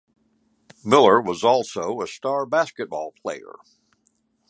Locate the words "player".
3.21-3.53